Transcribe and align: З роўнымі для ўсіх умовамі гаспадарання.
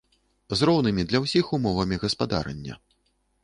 З 0.61 0.69
роўнымі 0.69 1.05
для 1.11 1.21
ўсіх 1.27 1.53
умовамі 1.59 1.95
гаспадарання. 2.07 2.73